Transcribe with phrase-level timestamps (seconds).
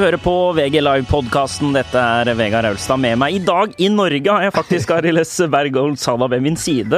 [0.00, 1.74] hører på VG Live-podkasten.
[1.76, 3.34] Dette er Vegard Aulstad med meg.
[3.36, 6.96] I dag i Norge har jeg faktisk Ariles Bergold Sala ved min side.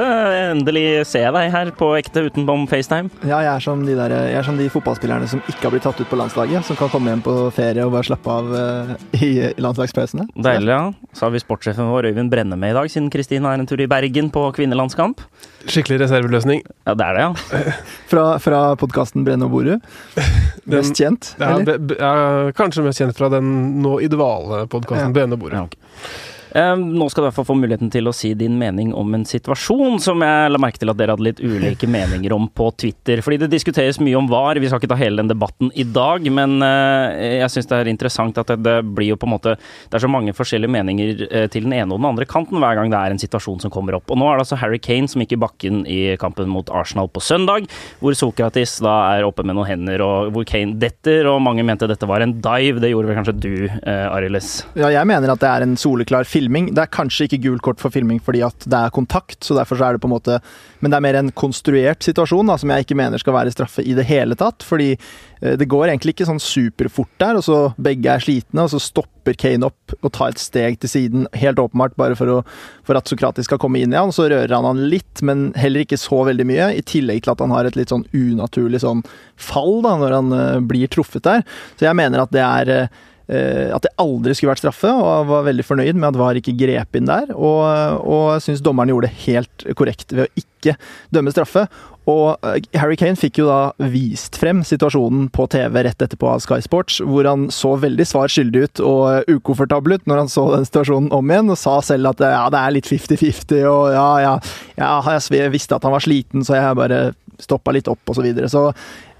[0.53, 3.11] Endelig ser jeg deg her på ekte utenom FaceTime.
[3.27, 5.87] Ja, jeg er, som de der, jeg er som de fotballspillerne som ikke har blitt
[5.89, 6.63] tatt ut på landslaget.
[6.69, 10.29] Som kan komme hjem på ferie og bare slappe av uh, i landslagspausene.
[10.37, 10.85] Deilig, ja.
[11.11, 13.83] Så har vi sportssjefen vår Øyvind Brenne med i dag, siden Kristine er en tur
[13.83, 15.27] i Bergen på kvinnelandskamp.
[15.67, 16.65] Skikkelig reserveløsning.
[16.87, 17.75] Ja, det er det, ja.
[18.11, 19.79] fra fra podkasten Brenne og bordet'?
[20.73, 21.65] Mest kjent, ja, eller?
[21.67, 23.49] Be, be, ja, kanskje mest kjent fra den
[23.83, 25.15] nå i dvale podkasten ja.
[25.17, 25.59] Brenne og bordet'.
[25.59, 26.32] Ja, okay.
[26.53, 29.25] Nå skal du i hvert fall få muligheten til å si din mening om en
[29.29, 33.23] situasjon som jeg la merke til at dere hadde litt ulike meninger om på Twitter.
[33.25, 34.61] Fordi det diskuteres mye om VAR.
[34.61, 37.93] Vi skal ikke ta hele den debatten i dag, men eh, jeg syns det er
[37.93, 41.47] interessant at det blir jo på en måte Det er så mange forskjellige meninger eh,
[41.53, 43.97] til den ene og den andre kanten hver gang det er en situasjon som kommer
[43.99, 44.11] opp.
[44.13, 47.11] Og nå er det altså Harry Kane som gikk i bakken i kampen mot Arsenal
[47.13, 47.69] på søndag,
[48.03, 51.89] hvor Sokratis da er oppe med noen hender, og hvor Kane detter, og mange mente
[51.91, 52.83] dette var en dive.
[52.83, 54.53] Det gjorde vel kanskje du, eh, Ariles?
[54.79, 56.71] Ja, jeg mener at det er en soleklar film filming.
[56.75, 59.79] Det er kanskje ikke gult kort for filming fordi at det er kontakt, så derfor
[59.79, 60.41] så er det på en måte
[60.81, 63.85] Men det er mer en konstruert situasjon da, som jeg ikke mener skal være straffe
[63.87, 64.65] i det hele tatt.
[64.67, 68.73] Fordi eh, det går egentlig ikke sånn superfort der, og så begge er slitne, og
[68.73, 72.41] så stopper Kane opp og tar et steg til siden, helt åpenbart bare for, å,
[72.83, 74.11] for at Sokratis skal komme inn i han.
[74.11, 77.47] Så rører han han litt, men heller ikke så veldig mye, i tillegg til at
[77.47, 79.07] han har et litt sånn unaturlig sånn
[79.39, 81.47] fall da, når han uh, blir truffet der.
[81.79, 85.47] Så jeg mener at det er uh, at det aldri skulle vært straffe, og var
[85.47, 87.31] veldig fornøyd med at VAR ikke grep inn der.
[87.37, 87.63] Og,
[88.03, 90.77] og syns dommeren gjorde det helt korrekt ved å ikke
[91.15, 91.67] dømme straffe.
[92.11, 96.43] Og eh, Harry Kane fikk jo da vist frem situasjonen på TV rett etterpå av
[96.43, 100.49] Sky Sports, hvor han så veldig svar skyldig ut og ukomfortabel ut når han så
[100.57, 104.09] den situasjonen om igjen, og sa selv at ja, det er litt 50-50, og ja,
[104.25, 104.35] ja,
[104.81, 107.03] ja, jeg visste at han var sliten, så jeg bare
[107.43, 108.51] stoppa litt opp, og så videre.
[108.51, 109.12] Så Eh,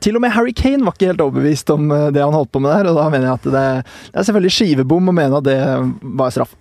[0.00, 2.62] til og med Harry Kane var ikke helt overbevist om eh, det han holdt på
[2.62, 3.64] med der, og da mener jeg at det,
[4.12, 5.58] det er selvfølgelig skivebom å mene at det
[6.20, 6.54] var straff.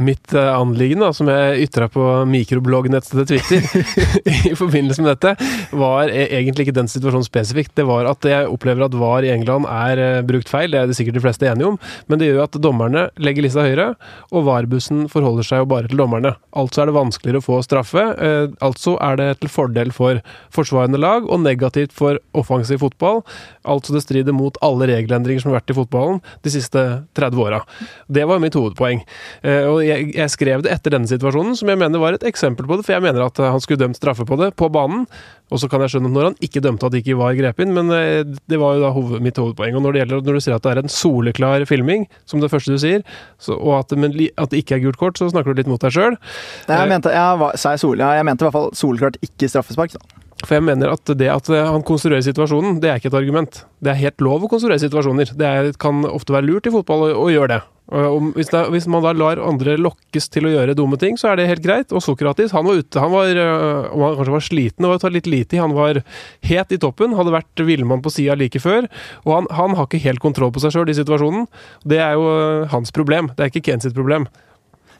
[0.00, 3.66] Mitt uh, anliggende, som jeg ytra på mikrobloggnettstedet Twitter
[4.50, 5.34] i forbindelse med dette,
[5.76, 7.74] var e egentlig ikke den situasjonen spesifikt.
[7.78, 10.90] Det var at jeg opplever at VAR i England er uh, brukt feil, det er
[10.90, 11.78] det sikkert de fleste enige om,
[12.08, 13.92] men det gjør at dommerne legger lista høyere,
[14.32, 16.34] og VAR-bussen forholder seg jo bare til dommerne.
[16.58, 18.06] Altså er det vanskeligere å få straffe.
[18.18, 20.22] Uh, altså er det til fordel for
[20.54, 23.22] forsvarende lag, og negativt for offensiv fotball.
[23.62, 26.84] Altså det strider mot alle regelendringer som har vært i fotballen de siste
[27.14, 27.62] 30 åra.
[28.10, 29.04] Det var mitt hovedpoeng.
[29.44, 32.68] Uh, og jeg, jeg, skrev det etter denne situasjonen, som jeg mener var et eksempel
[32.68, 32.86] på det.
[32.86, 35.04] For jeg mener at han skulle dømt straffe på det, på banen.
[35.52, 37.74] Og så kan jeg skjønne når han ikke dømte at det ikke var grep inn,
[37.76, 39.76] men eh, det var jo da hoved, mitt hovedpoeng.
[39.76, 42.50] Og når det gjelder når du sier at det er en soleklar filming, som det
[42.52, 43.04] første du sier,
[43.36, 45.82] så, og at, men, at, det ikke er gult kort, så snakker du litt mot
[45.84, 46.18] deg sjøl.
[46.64, 49.98] Jeg eh, jeg, jeg, jeg mente i hvert fall soleklart ikke straffespark.
[49.98, 50.13] Da.
[50.44, 53.62] For jeg mener at det at han konstruerer situasjonen, det er ikke et argument.
[53.84, 55.34] Det er helt lov å konstruere situasjoner.
[55.38, 57.62] Det er, kan ofte være lurt i fotball å, å gjøre det.
[57.84, 61.38] Hvis, det, hvis, man da lar andre lokkes til å gjøre dumme ting, så er
[61.38, 61.92] det helt greit.
[61.92, 65.28] Og Sokratis han var ute, han var, øh, om han kanskje var sliten var litt
[65.28, 66.00] lite han var
[66.48, 67.12] het i toppen.
[67.18, 68.88] Hadde vært villmann på sida like før.
[69.26, 71.44] Og han, han, har ikke helt kontroll på seg sjøl i situasjonen.
[71.84, 74.30] Det er jo øh, hans problem, det er ikke Kens sitt problem.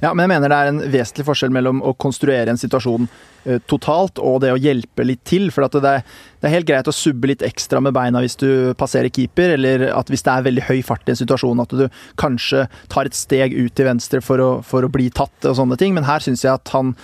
[0.02, 3.58] Ja, men jeg mener det er en vesentlig forskjell mellom å konstruere en situasjon uh,
[3.70, 5.50] totalt og det å hjelpe litt til.
[5.54, 8.48] For det er, det, er, helt greit å subbe litt ekstra med beina hvis du
[8.80, 11.86] passerer keeper, eller at hvis det er veldig høy fart i en situasjon, at du
[12.20, 15.78] kanskje tar et steg ut til venstre for å, for å bli tatt og sånne
[15.80, 15.96] ting.
[15.96, 16.96] Men her syns jeg at han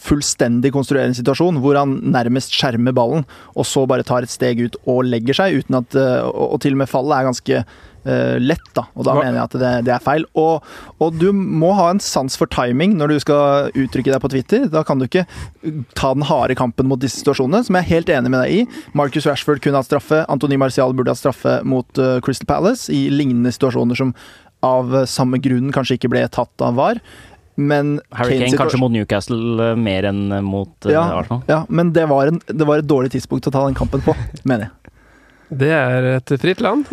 [0.00, 4.62] fullstendig konstruere en situasjon hvor han nærmest skjermer ballen, og så bare tar et steg
[4.64, 8.36] ut og legger seg, uten at uh, Og til og med fallet er ganske uh,
[8.40, 8.86] lett, da.
[8.96, 9.24] Og da Hva?
[9.26, 10.24] mener jeg at det, det er feil.
[10.40, 10.64] Og,
[10.96, 14.64] og, du må ha en sans for timing når du skal uttrykke deg på Twitter.
[14.72, 15.26] Da kan du ikke
[15.98, 18.88] ta den harde kampen mot disse situasjonene, som jeg er helt enig med deg i.
[18.96, 23.06] Marcus Rashford kunne hatt straffe, Antony Marcial burde hatt straffe mot uh, Crystal Palace i
[23.12, 24.16] lignende situasjoner som
[24.64, 27.00] av samme grunn kanskje ikke ble tatt av VAR.
[27.54, 31.44] Men Harry Kane kanskje mot Newcastle mer enn mot ja, Arsenal?
[31.50, 34.16] Ja, men det var, en, det var et dårlig tidspunkt å ta den kampen på,
[34.42, 34.92] mener jeg.
[35.54, 36.88] Det er et fritt land,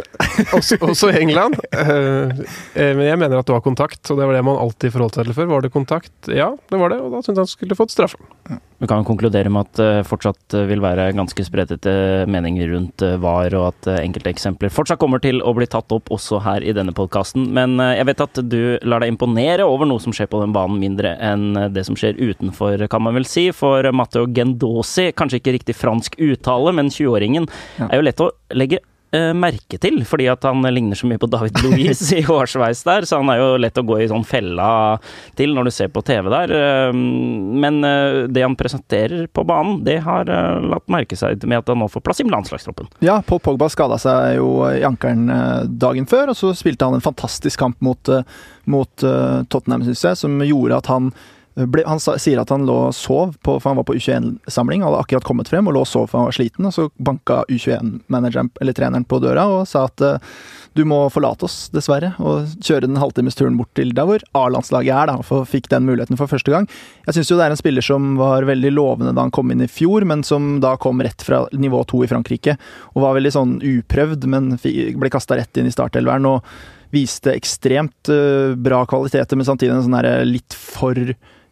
[0.57, 1.57] også, også England.
[1.73, 2.31] Uh,
[2.75, 5.29] men jeg mener at du har kontakt, og det var det man alltid forholdt seg
[5.29, 5.49] til før.
[5.51, 6.13] Var det kontakt?
[6.31, 8.19] Ja, det var det, og da syntes han skulle fått straffe.
[8.81, 11.93] Vi kan konkludere med at det uh, fortsatt vil være ganske spredtete
[12.31, 16.41] meninger rundt VAR, og at enkelte eksempler fortsatt kommer til å bli tatt opp også
[16.45, 17.47] her i denne podkasten.
[17.55, 20.81] Men jeg vet at du lar deg imponere over noe som skjer på den banen,
[20.81, 23.49] mindre enn det som skjer utenfor, kan man vel si.
[23.55, 27.47] For Matteo Gendosi, kanskje ikke riktig fransk uttale, men 20-åringen,
[27.87, 28.81] er jo lett å legge
[29.15, 33.07] eh, merke til, fordi at han ligner så mye på David Louise i hårsveis der,
[33.07, 34.69] så han er jo lett å gå i sånn fella
[35.39, 36.53] til når du ser på TV der.
[36.57, 41.73] Eh, men eh, det han presenterer på banen, det har latt merke seg med at
[41.73, 42.89] han nå får plass i landslagstroppen.
[43.05, 45.27] Ja, Paul Pogba skada seg jo i ankelen
[45.81, 48.09] dagen før, og så spilte han en fantastisk kamp mot,
[48.69, 49.05] mot
[49.51, 51.11] Tottenham, syns jeg, som gjorde at han
[51.85, 54.83] han sier at han lå og sov, på, for han var på U21-samling.
[54.85, 56.67] Hadde akkurat kommet frem og lå og sov for han var sliten.
[56.67, 60.33] og Så banka U21-manageren, eller treneren, på døra og sa at uh,
[60.77, 62.13] du må forlate oss, dessverre.
[62.23, 65.17] Og kjøre den halvtimesturen bort til der hvor A-landslaget er, da.
[65.27, 66.67] For fikk den muligheten for første gang.
[67.07, 69.63] Jeg syns jo det er en spiller som var veldig lovende da han kom inn
[69.65, 72.57] i fjor, men som da kom rett fra nivå to i Frankrike.
[72.95, 76.29] Og var veldig sånn uprøvd, men ble kasta rett inn i startelveren.
[76.29, 76.45] og
[76.91, 80.97] viste ekstremt uh, bra kvaliteter, men samtidig en sånn litt for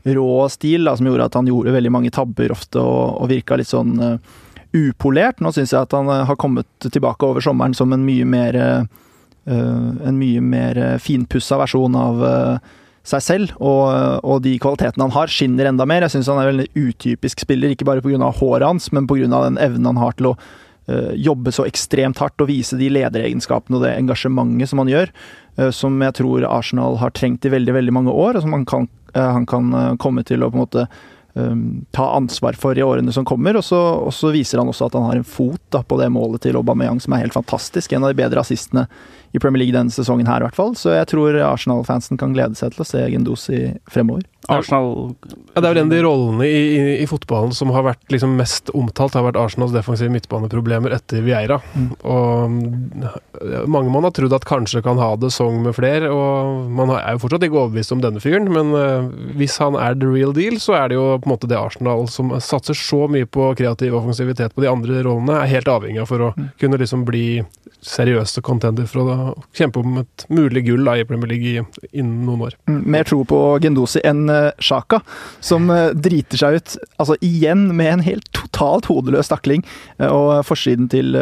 [0.04, 3.58] rå stil da, som gjorde at han gjorde veldig mange tabber ofte og, og virka
[3.60, 4.16] litt sånn uh,
[4.76, 5.42] upolert.
[5.44, 8.60] Nå syns jeg at han uh, har kommet tilbake over sommeren som en mye mer
[8.60, 8.84] uh,
[9.50, 12.20] en mye mer finpussa versjon av
[13.08, 13.88] seg selv, og,
[14.22, 16.04] og, de kvalitetene han har, skinner enda mer.
[16.06, 18.30] Jeg syns han er en veldig utypisk spiller, ikke bare pga.
[18.38, 19.26] håret hans, men pga.
[19.32, 20.36] den evnen han har til å
[21.18, 25.16] jobbe så ekstremt hardt og vise de lederegenskapene og det engasjementet som han gjør,
[25.74, 28.90] som jeg tror Arsenal har trengt i veldig veldig mange år, og som han kan
[29.18, 30.86] han kan eh, komme til å på en måte
[31.34, 33.58] um, ta ansvar for i årene som kommer.
[33.60, 36.12] Og så, og så, viser han også at han har en fot da, på det
[36.14, 37.94] målet til Aubameyang som er helt fantastisk.
[37.94, 38.88] En av de bedre assistene
[39.32, 40.76] i Premier League denne sesongen her, i hvert fall.
[40.80, 44.26] Så jeg tror Arsenal-fansen kan glede seg til å se Gendosi fremover.
[44.50, 45.16] Arsenal
[45.54, 48.14] ja, Det er vel en av de rollene i, i, i, fotballen som har vært
[48.14, 51.60] liksom mest omtalt, har vært Arsenals defensive midtbaneproblemer etter Vieira.
[51.76, 51.90] Mm.
[52.10, 56.94] Og mange man har trodd at kanskje kan ha det song med flere, og man
[56.96, 60.34] er jo fortsatt ikke overbevist om denne fyren, men uh, hvis han er the real
[60.36, 63.52] deal, så er det jo på en måte det Arsenal som satser så mye på
[63.60, 66.50] kreativ offensivitet på de andre rollene, er helt avhengig av for å mm.
[66.62, 67.28] kunne liksom bli
[67.86, 69.18] seriøse contender for å
[69.56, 72.58] kjempe om et mulig gull da, i Premier League innen noen år.
[72.70, 75.02] Mm, mer tro på Gendosi enn uh, Sjaka,
[75.44, 79.64] som uh, driter seg ut altså igjen med en helt totalt hodeløs takling.
[80.02, 81.16] Uh, og forsiden til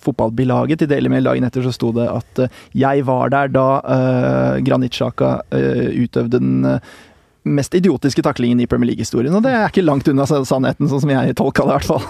[0.00, 3.66] fotballbilaget til Daily Mail dagen etter så sto det at jeg var der da
[4.64, 6.78] Granit Sjaka utøvde den
[7.44, 9.34] mest idiotiske taklingen i Premier League-historien.
[9.36, 12.08] Og det er ikke langt unna sannheten, sånn som jeg tolka det, i hvert fall.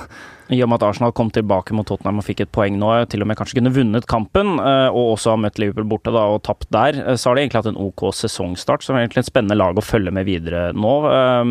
[0.51, 3.23] I og med at Arsenal kom tilbake mot Tottenham og fikk et poeng nå, til
[3.23, 6.43] og med kanskje kunne vunnet kampen, eh, og også har møtt Liverpool borte da, og
[6.47, 8.83] tapt der, eh, så har de egentlig hatt en OK sesongstart.
[8.83, 10.95] Det er egentlig et spennende lag å følge med videre nå.
[11.11, 11.45] Eh,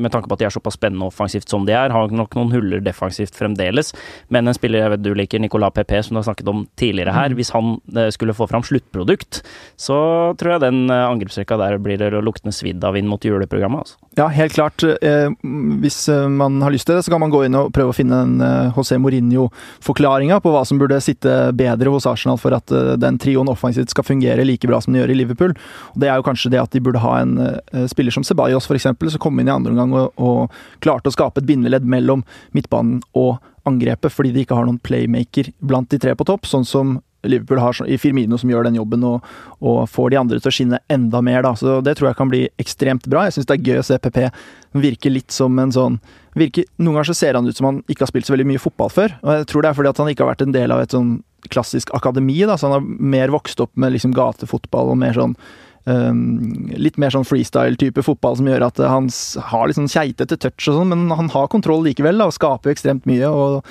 [0.00, 1.94] med tanke på at de er såpass spennende offensivt som de er.
[1.94, 3.94] Har nok noen huller defensivt fremdeles,
[4.30, 7.14] men en spiller jeg vet du liker, Nicolas PP, som du har snakket om tidligere
[7.14, 7.38] her, mm.
[7.38, 7.78] hvis han
[8.14, 9.42] skulle få fram sluttprodukt,
[9.78, 13.84] så tror jeg den angrepsrekka der blir luktende svidd av inn mot juleprogrammet.
[13.84, 14.10] Altså.
[14.18, 14.82] Ja, helt klart.
[14.82, 18.22] Hvis man har lyst til det, så kan man gå inn og prøve å finne
[18.24, 22.94] en Eh, José Mourinho-forklaringa på hva som burde sitte bedre hos Arsenal for at eh,
[23.00, 25.54] den trioen offensivt skal fungere like bra som den gjør i Liverpool.
[25.94, 28.68] Og Det er jo kanskje det at de burde ha en uh, spiller som Ceballos
[28.68, 32.24] f.eks., som kom inn i andre omgang og, og klarte å skape et bindeledd mellom
[32.56, 33.38] midtbanen og
[33.68, 36.98] angrepet, fordi de ikke har noen playmaker blant de tre på topp, sånn som
[37.28, 39.26] Liverpool har i Firmino som gjør den jobben og,
[39.60, 41.42] og, får de andre til å skinne enda mer.
[41.46, 41.54] Da.
[41.58, 43.26] Så Det tror jeg kan bli ekstremt bra.
[43.26, 44.20] Jeg syns det er gøy å se PP
[44.80, 45.98] virke litt som en sånn
[46.38, 48.62] virker, Noen ganger så ser han ut som han ikke har spilt så veldig mye
[48.62, 49.16] fotball før.
[49.22, 50.94] og Jeg tror det er fordi at han ikke har vært en del av et
[50.94, 51.16] sånn
[51.50, 52.38] klassisk akademi.
[52.46, 55.36] Da, så han har mer vokst opp med liksom gatefotball og mer sånn
[55.88, 59.06] Um, litt mer sånn freestyle-type fotball som gjør at han
[59.48, 62.74] har litt sånn keitete touch og sånn, men han har kontroll likevel da, og skaper
[62.74, 63.24] ekstremt mye.
[63.24, 63.64] og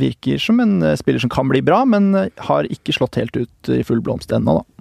[0.00, 3.36] virker som en uh, spiller som kan bli bra, men uh, har ikke slått helt
[3.36, 4.75] ut i full blomst ennå, da.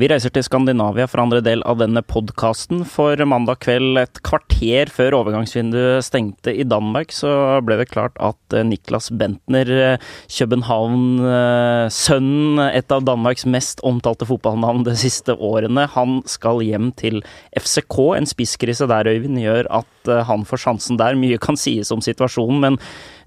[0.00, 2.86] Vi reiser til Skandinavia for andre del av denne podkasten.
[2.88, 8.40] For mandag kveld, et kvarter før overgangsvinduet stengte i Danmark, så ble det klart at
[8.64, 10.00] Niklas Bentner,
[10.32, 17.20] København-sønnen, et av Danmarks mest omtalte fotballnavn de siste årene, han skal hjem til
[17.60, 18.16] FCK.
[18.16, 19.92] En spisskrise der, Øyvind, gjør at
[20.30, 21.12] han får sjansen der.
[21.20, 22.80] Mye kan sies om situasjonen, men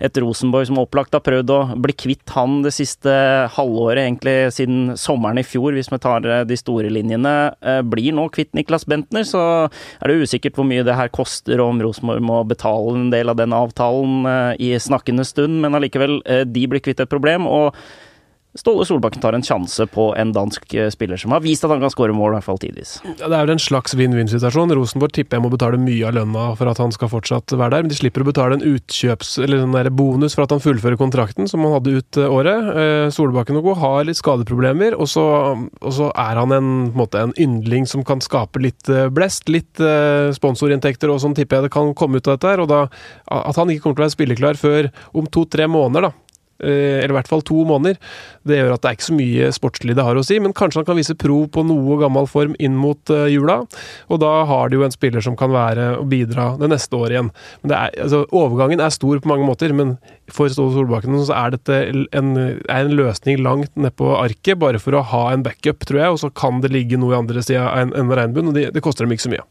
[0.04, 3.14] et Rosenborg som opplagt har prøvd å bli kvitt han det siste
[3.56, 7.36] halvåret, egentlig siden sommeren i fjor, hvis vi tar eh, de store linjene.
[7.62, 11.60] Eh, blir nå kvitt Niklas Bentner, så er det usikkert hvor mye det her koster,
[11.60, 15.78] og om Rosenborg må betale en del av den avtalen eh, i snakkende stund, men
[15.78, 17.48] allikevel, de blir kvitt et problem.
[17.48, 17.78] og
[18.54, 21.82] Ståle Solbakken tar en sjanse på en dansk eh, spiller som har vist at han
[21.82, 22.92] kan skåre mål, i hvert fall tidvis.
[23.02, 24.76] Ja, det er vel en slags vinn-vinn-situasjon.
[24.78, 27.86] Rosenborg tipper jeg må betale mye av lønna for at han skal fortsatt være der,
[27.86, 31.50] men de slipper å betale en utkjøps- eller en bonus for at han fullfører kontrakten
[31.50, 32.70] som han hadde ut eh, året.
[32.84, 33.76] Eh, Solbakken og co.
[33.82, 35.26] har litt skadeproblemer, og så,
[35.58, 39.82] og så er han en, en, yndling som kan skape litt blest, litt
[40.38, 42.62] sponsorinntekter og sånn tipper jeg det kan komme ut av dette her.
[42.62, 42.84] Og da,
[43.34, 46.23] at han ikke kommer til å være spilleklar før om to-tre måneder, da
[46.64, 48.00] eller i hvert fall to måneder.
[48.48, 50.82] Det gjør at det er ikke så mye sportslig det har å si, men kanskje
[50.82, 53.62] han kan vise prov på noe gammel form inn mot jula.
[54.12, 57.18] Og da har de jo en spiller som kan være og bidra det neste året
[57.18, 57.32] igjen.
[57.70, 59.96] Er, altså, overgangen er stor på mange måter, men
[60.34, 61.80] for Ståle Solbakken så er dette
[62.16, 66.04] en, er en løsning langt ned på arket, bare for å ha en backup, tror
[66.04, 66.14] jeg.
[66.16, 68.70] Og så kan det ligge noe i andre sida av en, en regnbuen, og det,
[68.76, 69.48] det koster dem ikke så mye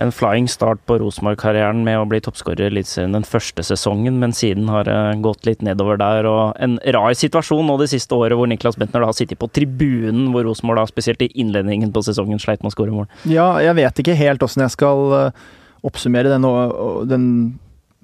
[0.00, 4.34] en flying start på Rosenborg-karrieren med å bli toppskårer i Eliteserien den første sesongen, men
[4.36, 6.28] siden har det gått litt nedover der.
[6.28, 10.30] Og en rar situasjon nå det siste året hvor Niklas Bentner har sittet på tribunen,
[10.32, 13.10] hvor Rosenborg da spesielt i innledningen på sesongen sleit med å skåre mål.
[13.28, 15.44] Ja, jeg vet ikke helt åssen jeg skal eh,
[15.86, 16.48] oppsummere den,
[17.10, 17.28] den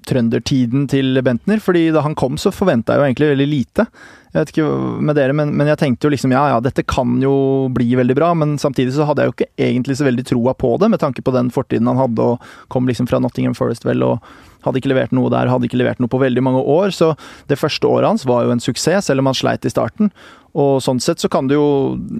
[0.09, 3.85] trøndertiden til Bentner, fordi da han kom så forventa jeg jo egentlig veldig lite.
[4.29, 4.65] Jeg vet ikke
[5.07, 7.33] med dere, men, men, jeg tenkte jo liksom ja, ja, dette kan jo
[7.73, 10.75] bli veldig bra, men samtidig så hadde jeg jo ikke egentlig så veldig troa på
[10.81, 14.05] det, med tanke på den fortiden han hadde og kom liksom fra Nottingham Forest vel
[14.05, 14.21] og
[14.65, 16.93] hadde ikke levert noe der, hadde ikke levert noe på veldig mange år.
[16.93, 17.13] Så
[17.49, 20.11] det første året hans var jo en suksess, selv om han sleit i starten.
[20.57, 21.69] Og sånn sett så kan du jo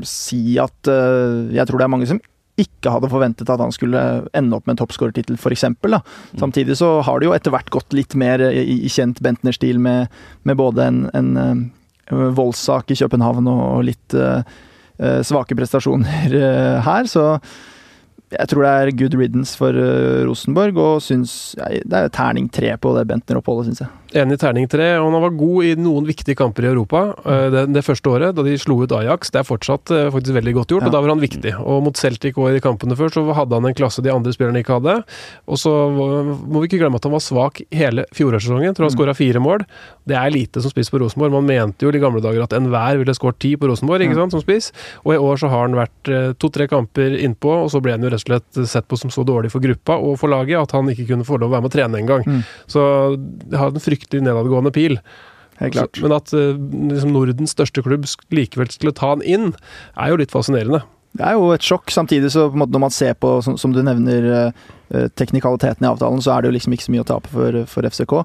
[0.08, 2.22] si at uh, jeg tror det er mange som
[2.60, 4.04] ikke hadde forventet at han skulle
[4.38, 5.66] ende opp med en toppskårertittel, f.eks.
[5.72, 6.00] Mm.
[6.40, 10.12] Samtidig så har det jo etter hvert gått litt mer i, i kjent Bentner-stil med,
[10.44, 14.42] med, både en, en eh, voldssak i København og litt uh,
[15.26, 17.10] svake prestasjoner uh, her.
[17.10, 17.26] Så
[18.30, 22.50] jeg tror det er good riddance for uh, Rosenborg, og syns ja, det er terning
[22.54, 23.96] tre på det Bentner-oppholdet, syns jeg.
[24.18, 27.44] Enig i terning tre, og han var god i noen viktige kamper i Europa eh,
[27.54, 29.30] det, det, første året, da de slo ut Ajax.
[29.30, 30.90] Det er fortsatt eh, faktisk veldig godt gjort, ja.
[30.90, 31.52] og da var han viktig.
[31.62, 34.34] Og mot Celtic og i de kampene før så hadde han en klasse de andre
[34.34, 34.96] spillerne ikke hadde.
[35.46, 38.74] Og så må vi ikke glemme at han var svak hele fjorårssesongen.
[38.74, 38.98] Tror han mm.
[38.98, 39.68] skåra fire mål.
[40.10, 41.36] Det er lite som spiss på Rosenborg.
[41.38, 44.34] Man mente jo i gamle dager at enhver ville skåret ti på Rosenborg ikke sant,
[44.34, 44.72] som spiss,
[45.06, 48.06] og i år så har han vært eh, to-tre kamper innpå, og så ble han
[48.06, 50.92] jo og slett sett på som så dårlig for gruppa og for laget at han
[50.92, 52.28] ikke kunne få lov å være med å trene engang.
[52.28, 52.46] Mm.
[52.70, 52.84] Så
[53.18, 55.00] det har en fryktelig nedadgående pil.
[55.60, 55.98] Helt klart.
[55.98, 56.54] Så, men at uh,
[56.94, 59.52] liksom Nordens største klubb likevel skulle ta han inn,
[60.00, 60.84] er jo litt fascinerende.
[61.18, 61.90] Det er jo et sjokk.
[61.92, 66.44] Samtidig så når man ser på, som, du nevner, uh, teknikaliteten i avtalen, så er
[66.44, 68.16] det jo liksom ikke så mye å tape for, for FCK.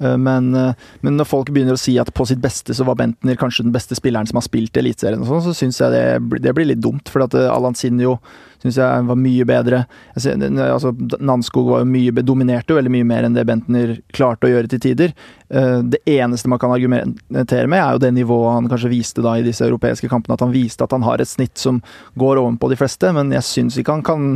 [0.00, 3.38] Uh, men, men, når folk begynner å si at på sitt beste så var Bentner
[3.40, 6.54] kanskje den beste spilleren som har spilt i Eliteserien, så, så syns jeg det, det,
[6.56, 7.10] blir litt dumt.
[7.10, 8.18] For at Alan Sinjo
[8.60, 9.82] syns jeg var mye bedre.
[10.14, 14.52] Altså, Nanskog var jo mye, dominerte jo veldig mye mer enn det Bentner klarte å
[14.52, 15.14] gjøre til tider.
[15.48, 19.36] Eh, det eneste man kan argumentere med, er jo det nivået han kanskje viste da
[19.38, 20.36] i disse europeiske kampene.
[20.36, 21.80] At han viste at han har et snitt som
[22.20, 24.26] går ovenpå de fleste, men jeg syns ikke han kan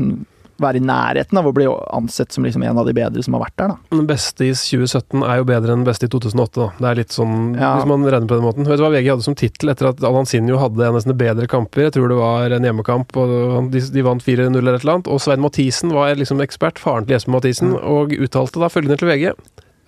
[0.62, 3.44] være i nærheten av å bli ansett som liksom en av de bedre som har
[3.46, 3.75] vært der.
[3.75, 3.96] da.
[3.96, 6.54] Den beste i 2017 er jo bedre enn den beste i 2008.
[6.61, 6.68] da.
[6.78, 7.75] Det er litt sånn, ja.
[7.78, 8.68] hvis man redder på den måten.
[8.68, 11.88] Vet du hva VG hadde som tittel etter at Alansinho hadde nesten bedre kamper?
[11.88, 15.11] Jeg tror det var en hjemmekamp, og de, de vant 4-0 eller et eller annet.
[15.11, 17.82] Og Svein Mathisen var liksom ekspert, faren til Jesper Mathisen, mm.
[17.82, 19.30] og uttalte da følgende til VG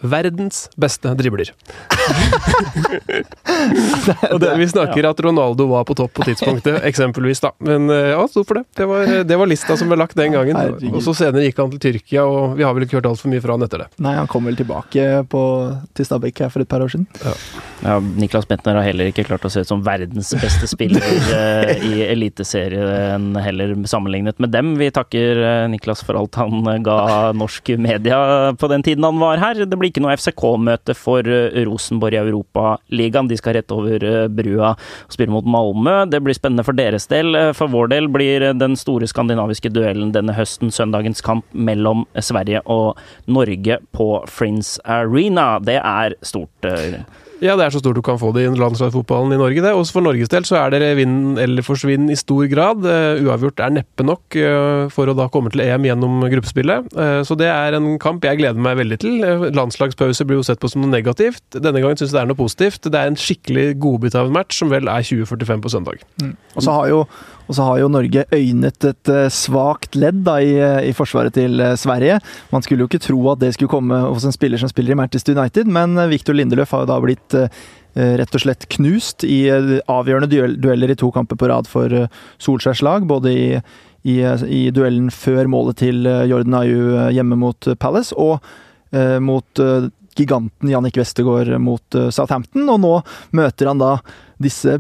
[0.05, 1.53] verdens beste dribler.
[4.33, 7.51] og det, vi snakker at Ronaldo var på topp på tidspunktet, eksempelvis, da.
[7.67, 8.65] Men eh, ja, sto for det.
[8.77, 10.57] Det var, det var, lista som ble lagt den gangen.
[10.93, 13.43] Og så senere gikk han til Tyrkia, og vi har vel ikke hørt altfor mye
[13.45, 13.89] fra han etter det.
[14.03, 15.43] Nei, han kom vel tilbake på,
[15.97, 17.07] til Stabæk for et par år siden.
[17.23, 17.35] Ja.
[17.85, 17.95] ja.
[18.17, 21.93] Niklas Bentner har heller ikke klart å se ut som verdens beste spiller uh, i
[22.07, 24.67] Eliteserien heller, sammenlignet med dem.
[24.81, 25.33] Vi takker
[25.73, 26.99] Niklas for alt han ga
[27.37, 28.19] norsk media
[28.59, 29.65] på den tiden han var her.
[29.67, 31.55] Det blir ikke noe FCK-møte for eh,
[31.97, 33.29] Rosenborg i Europaligaen.
[33.29, 36.09] De skal rett over eh, brua og spille mot Malmö.
[36.11, 37.35] Det blir spennende for deres del.
[37.35, 42.63] Eh, for vår del blir den store skandinaviske duellen denne høsten søndagens kamp mellom Sverige
[42.67, 45.59] og Norge på Frins Arena.
[45.59, 46.67] Det er stort.
[47.45, 49.73] Ja, det er så stort du kan få det i landslagsfotballen i Norge, det.
[49.77, 52.87] Også for Norges del så er det vinn eller forsvinn i stor grad.
[52.87, 56.89] Uh, uavgjort er neppe nok uh, for å da komme til EM gjennom gruppespillet.
[56.97, 59.27] Uh, så det er en kamp jeg gleder meg veldig til.
[59.57, 61.45] landslagspause blir jo sett på som noe negativt.
[61.53, 62.89] Denne gangen syns jeg det er noe positivt.
[62.89, 66.07] Det er en skikkelig godbit av en match som vel er 2045 på søndag.
[66.23, 66.37] Mm.
[66.57, 67.05] Og så har jo
[67.47, 70.55] og så har jo Norge øynet et uh, svakt ledd da, i,
[70.91, 72.19] i, forsvaret til uh, Sverige.
[72.53, 74.99] Man skulle jo ikke tro at det skulle komme hos en spiller som spiller i
[74.99, 77.41] Manchester United, men Viktor Lindeløf har jo da blitt
[77.97, 80.29] rett og slett knust i avgjørende
[80.61, 81.89] dueller i to kamper på rad for
[82.45, 83.07] Solskjærs lag.
[83.09, 83.47] Både i,
[84.05, 88.45] i, i, duellen før målet til Jordan Ayu hjemme mot Palace, og
[89.25, 89.63] mot
[90.21, 92.69] giganten Jannik Westergård mot Southampton.
[92.69, 92.93] Og nå
[93.41, 93.95] møter han da
[94.45, 94.77] disse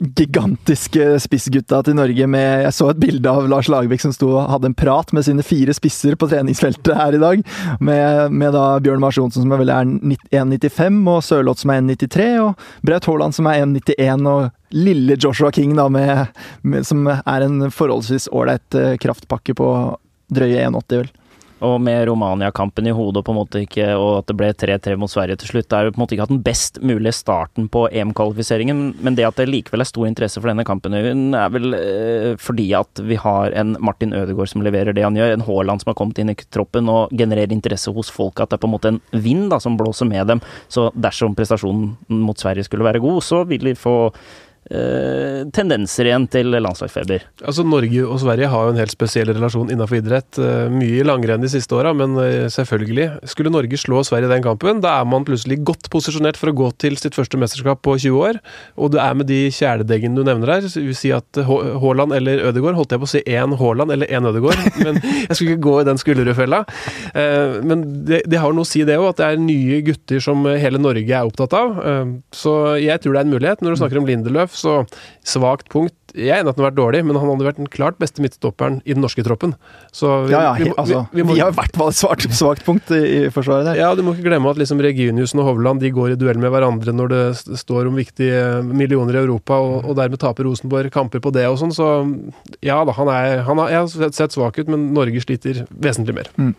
[0.00, 4.48] gigantiske spissgutta til Norge med Jeg så et bilde av Lars Lagerbäck som sto og
[4.48, 7.42] hadde en prat med sine fire spisser på treningsfeltet her i dag.
[7.84, 11.82] Med, med da Bjørn Mars Johnsen som er vel er 1,95, og Sørloth som er
[11.84, 16.26] 1,93, og Braut Haaland som er 1,91, og lille Joshua King da med,
[16.62, 19.70] med, som er en forholdsvis ålreit eh, kraftpakke på
[20.32, 21.12] drøye 1,80, vel.
[21.66, 25.12] Og med Romania-kampen i hodet på en måte ikke, og at det ble 3-3 mot
[25.12, 27.68] Sverige til slutt, det er jo på en måte ikke hatt den best mulige starten
[27.72, 31.76] på EM-kvalifiseringen, men det at det likevel er stor interesse for denne kampen, er vel
[31.76, 35.84] eh, fordi at vi har en Martin Ødegaard som leverer det han gjør, en Haaland
[35.84, 38.70] som har kommet inn i troppen og genererer interesse hos folk, at det er på
[38.70, 40.44] en måte en vind da, som blåser med dem.
[40.72, 44.14] Så dersom prestasjonen mot Sverige skulle være god, så vil de få
[44.70, 47.24] tendenser igjen til landslagsfeber.
[47.42, 50.38] Altså Norge og Sverige har jo en helt spesiell relasjon innenfor idrett.
[50.70, 53.06] Mye i langrenn de siste åra, men eh, selvfølgelig.
[53.30, 56.56] Skulle Norge slå Sverige i den kampen, da er man plutselig godt posisjonert for å
[56.56, 58.40] gå til sitt første mesterskap på 20 år.
[58.80, 62.94] Og det er med de kjæledeggene du nevner her, si at Haaland eller Ødegaard Holdt
[62.94, 65.88] jeg på å si én Haaland eller én Ødegaard, men jeg skulle ikke gå i
[65.90, 66.62] den skulderudfella.
[67.14, 70.22] Eh, men det, det, har noe å si, det òg, at det er nye gutter
[70.24, 71.80] som hele Norge er opptatt av.
[72.34, 73.62] Så jeg tror det er en mulighet.
[73.64, 74.74] Når du snakker om Lindeløf, så
[75.26, 77.68] svakt punkt Jeg er enig at han har vært dårlig, men han hadde vært den
[77.70, 79.52] klart beste midtstopperen i den norske troppen.
[79.94, 82.90] Så vi, ja, ja, vi, altså, vi, vi, har i hvert fall svart, svakt punkt
[82.96, 83.78] i, i, forsvaret der.
[83.78, 86.50] Ja, du må ikke glemme at liksom Reginiussen og Hovland de går i duell med
[86.50, 87.22] hverandre når det
[87.62, 91.60] står om viktige millioner i Europa, og, og dermed taper Rosenborg kamper på det og
[91.62, 91.74] sånn.
[91.76, 91.88] Så
[92.66, 96.18] ja da, han er, han har, jeg har sett svak ut, men Norge sliter vesentlig
[96.18, 96.34] mer.
[96.42, 96.56] Mm,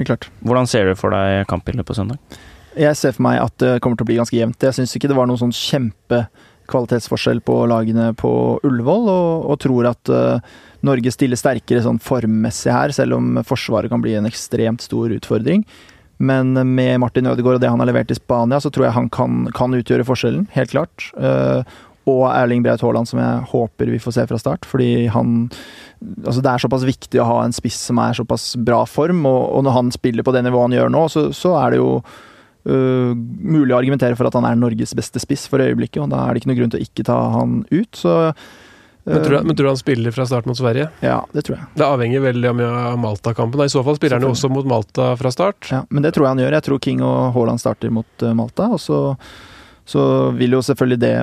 [0.00, 0.32] helt klart.
[0.40, 2.40] Hvordan ser du for deg kampbildet på søndag?
[2.78, 4.62] Jeg ser for meg at det kommer til å bli ganske jevnt.
[4.62, 6.26] Jeg syns ikke det var noe sånn kjempe
[6.70, 8.32] kvalitetsforskjell på lagene på
[8.66, 10.56] Ullevål, og, og tror at uh,
[10.86, 15.64] Norge stiller sterkere sånn formmessig her, selv om Forsvaret kan bli en ekstremt stor utfordring.
[16.18, 19.10] Men med Martin Ødegaard og det han har levert i Spania, så tror jeg han
[19.14, 21.10] kan, kan utgjøre forskjellen, helt klart.
[21.14, 21.62] Uh,
[22.08, 24.68] og Erling Braut Haaland, som jeg håper vi får se fra start.
[24.68, 25.48] Fordi han
[25.98, 29.40] Altså, det er såpass viktig å ha en spiss som er såpass bra form, og,
[29.50, 31.88] og når han spiller på det nivået han gjør nå, så, så er det jo
[32.68, 36.24] uh, mulig å argumentere for at han er Norges beste spiss for øyeblikket, og da
[36.24, 37.92] er det ikke noe grunn til å ikke ta han ut.
[37.96, 38.16] så
[39.08, 40.88] men tror, du, men tror, du, han spiller fra start mot Sverige?
[41.00, 41.66] Ja, det tror jeg.
[41.80, 43.62] Det avhenger veldig av Malta-kampen.
[43.64, 45.68] I så fall spiller han jo også mot Malta fra start.
[45.72, 46.56] Ja, Men det tror jeg han gjør.
[46.58, 48.68] Jeg tror King og Haaland starter mot Malta.
[48.76, 48.98] Og så,
[49.88, 50.02] så
[50.36, 51.14] vil jo selvfølgelig det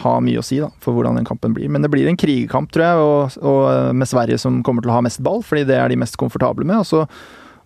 [0.00, 1.68] ha mye å si da, for hvordan den kampen blir.
[1.68, 4.96] Men det blir en krigekamp, tror jeg, og, og med Sverige som kommer til å
[4.96, 6.80] ha mest ball, fordi det er de mest komfortable med.
[6.80, 7.04] Og så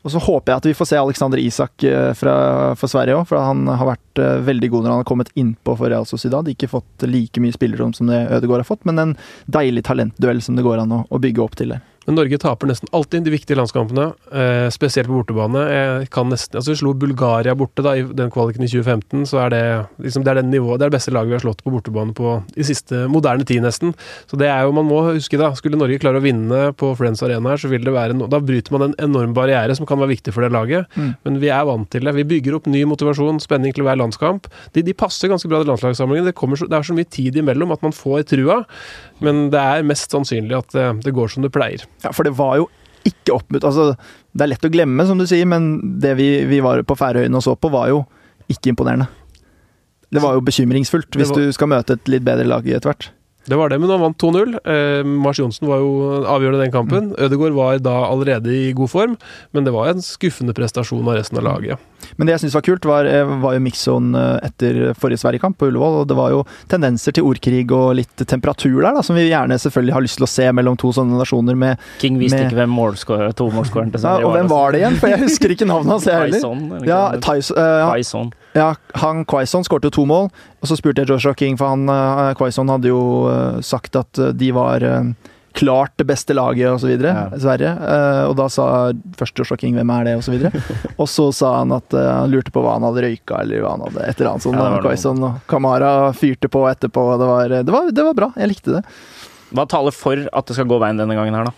[0.04, 1.84] og så håper jeg at vi får se Alexander Isak
[2.18, 2.34] fra,
[2.76, 5.76] fra, Sverige òg, for han har vært uh, veldig god når han har kommet innpå
[5.80, 6.50] for Real Sociedad.
[6.52, 9.17] Ikke fått like mye spillerom som det Ødegaard har fått, men en
[9.49, 11.80] deilig talentduell som det går an å, å bygge opp til der.
[12.06, 15.62] Men Norge taper nesten alltid de viktige landskampene, eh, spesielt på bortebane.
[15.71, 19.45] Jeg kan nesten, altså Vi slo Bulgaria borte da, i den kvaliken i 2015, så
[19.45, 19.64] er det
[20.02, 22.14] liksom, det er den nivået, det er det beste laget vi har slått på bortebane
[22.17, 23.95] på i siste moderne tid, nesten.
[24.26, 27.23] Så det er jo, Man må huske da, skulle Norge klare å vinne på Friends
[27.23, 30.00] Arena her, så vil det være no, da bryter man en enorm barriere som kan
[30.02, 30.90] være viktig for det laget.
[30.99, 31.14] Mm.
[31.25, 32.14] Men vi er vant til det.
[32.19, 34.49] Vi bygger opp ny motivasjon, spenning til hver landskamp.
[34.75, 36.26] De, de passer ganske bra til landslagssamlingen.
[36.26, 36.34] Det,
[36.67, 38.64] det er så mye tid imellom at man får trua,
[39.25, 41.84] men det er mest sannsynlig at det, det går som det pleier.
[42.04, 42.69] Ja, for det var jo
[43.04, 43.67] ikke oppmunt...
[43.67, 43.95] Altså,
[44.34, 47.41] det er lett å glemme, som du sier, men det vi, vi var på Færøyene
[47.41, 48.04] og så på, var jo
[48.52, 49.08] ikke imponerende.
[50.15, 51.43] Det var jo bekymringsfullt hvis var...
[51.43, 53.08] du skal møte et litt bedre lag etter hvert.
[53.47, 54.54] Det var det, men han vant 2-0.
[54.65, 57.11] Eh, Mars Johnsen var jo avgjørende den kampen.
[57.13, 57.17] Mm.
[57.26, 59.17] Ødegaard var da allerede i god form,
[59.52, 61.91] men det var en skuffende prestasjon av resten av laget.
[62.17, 65.59] Men det jeg syns var kult, var, eh, var jo mix-zone eh, etter forrige Sverigekamp
[65.61, 66.00] på Ullevål.
[66.02, 69.59] og Det var jo tendenser til ordkrig og litt temperatur der, da, som vi gjerne
[69.61, 72.61] selvfølgelig har lyst til å se mellom to sånne nasjoner med King visste med, ikke
[72.63, 74.99] hvem målskårer, to målskåreren til Sverige ja, Og hvem var det igjen?
[75.00, 76.89] For jeg husker ikke navnet hans, jeg heller.
[76.89, 78.75] Ja, Tyson, uh, ja.
[79.02, 80.30] Han Quaison skårte to mål,
[80.65, 84.21] og så spurte jeg Joshua King, for han uh, Quaison hadde jo uh, sagt at
[84.33, 84.85] de var
[85.55, 86.97] klart det beste laget, osv.
[86.99, 87.29] Ja.
[87.39, 87.75] Sverige.
[88.27, 88.65] Og da sa
[89.15, 90.35] først Joshua King 'hvem er det', osv.
[90.35, 93.63] Og, så og så sa han at han lurte på hva han hadde røyka, eller
[93.63, 94.59] hva han hadde et eller annet sånt.
[94.59, 97.07] Ja, Quaison, og Kamara fyrte på etterpå.
[97.23, 98.31] Det var, det, var, det var bra.
[98.35, 98.83] Jeg likte det.
[99.55, 101.55] Hva taler for at det skal gå veien denne gangen her, da?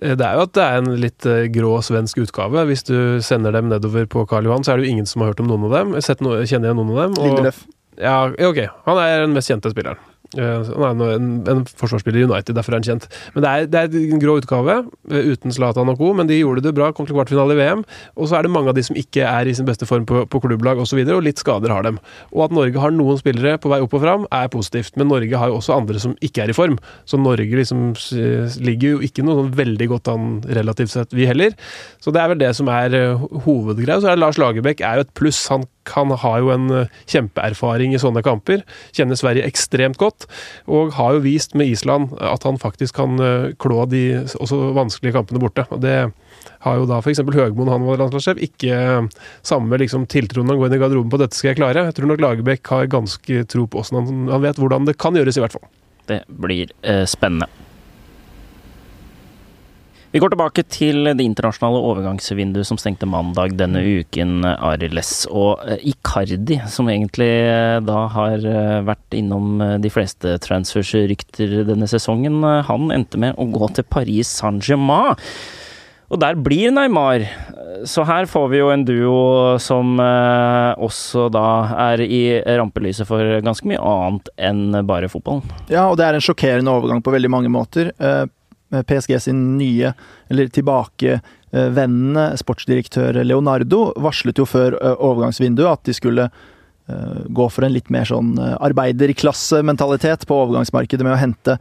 [0.00, 2.64] Eh, det er jo at det er en litt grå svensk utgave.
[2.70, 5.32] Hvis du sender dem nedover på Karl Johan, så er det jo ingen som har
[5.32, 5.94] hørt om noen av dem.
[6.24, 7.16] No kjenner jeg noen av dem.
[7.18, 7.64] Og, Lindeløf.
[8.00, 8.66] Ja, ok.
[8.88, 10.00] Han er den mest kjente spilleren.
[10.38, 13.06] Eh, han er en, en forsvarsspiller i United, derfor er han kjent.
[13.34, 14.78] Men det er, det er en grå utgave,
[15.12, 17.84] eh, uten Zlatan og co., men de gjorde det bra, kom til kvartfinale i VM.
[18.18, 20.24] Og så er det mange av de som ikke er i sin beste form på,
[20.30, 22.00] på klubblag osv., og, så videre, og litt skader har dem.
[22.34, 25.40] Og at Norge har noen spillere på vei opp og fram, er positivt, men Norge
[25.40, 26.76] har jo også andre som ikke er i form.
[27.08, 27.94] Så Norge liksom
[28.62, 30.28] ligger jo ikke noe sånn veldig godt an
[30.58, 31.56] relativt sett, vi heller.
[32.02, 32.94] Så det er vel det som er
[33.46, 33.98] hovedgreia.
[34.02, 35.40] Så er Lars Lagerbäck er jo et pluss.
[35.50, 38.64] Han han har jo en eh, kjempeerfaring i sånne kamper.
[38.96, 40.28] Kjenner Sverige ekstremt godt.
[40.70, 44.04] Og har jo vist med Island at han faktisk kan eh, klå de
[44.40, 45.66] også vanskelige kampene borte.
[45.74, 45.98] Og det
[46.64, 47.22] har jo da f.eks.
[47.24, 51.20] Høgmoen, han var landslagssjef, ikke eh, samme liksom, når han går inn i garderoben på
[51.20, 51.86] 'dette skal jeg klare'.
[51.90, 55.16] Jeg tror nok Lagerbäck har ganske tro på åssen han, han vet hvordan det kan
[55.16, 55.68] gjøres, i hvert fall.
[56.08, 57.48] Det blir eh, spennende.
[60.14, 65.24] Vi går tilbake til det internasjonale overgangsvinduet som stengte mandag denne uken, Ariles.
[65.26, 71.88] Og eh, Icardi, som egentlig eh, da har eh, vært innom de fleste transfers-rykter denne
[71.90, 75.18] sesongen, han endte med å gå til Paris Saint-Germain.
[76.14, 77.26] Og der blir Neymar.
[77.90, 79.18] Så her får vi jo en duo
[79.58, 81.48] som også da
[81.88, 82.22] er i
[82.60, 85.42] rampelyset for ganske mye annet enn bare fotballen.
[85.66, 87.90] Ja, og det er en sjokkerende overgang på veldig mange måter.
[88.82, 89.92] PSG sin nye,
[90.32, 96.28] eller tilbakevendende sportsdirektør Leonardo varslet jo før overgangsvinduet at de skulle
[96.84, 101.54] gå for en litt mer sånn arbeiderklassementalitet på overgangsmarkedet med å hente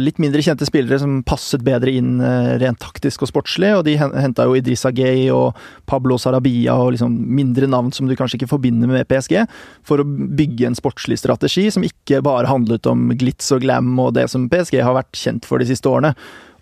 [0.00, 2.16] litt mindre kjente spillere som passet bedre inn
[2.62, 5.58] rent taktisk og sportslig, og de henta jo Idrissa Gay og
[5.90, 9.42] Pablo Sarabia og liksom mindre navn som du kanskje ikke forbinder med PSG,
[9.84, 14.14] for å bygge en sportslig strategi som ikke bare handlet om glitz og glam og
[14.16, 16.14] det som PSG har vært kjent for de siste årene.